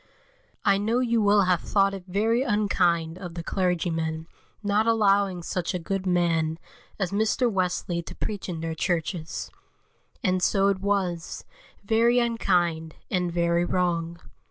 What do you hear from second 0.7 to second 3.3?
KNOW you will have thought it very unkind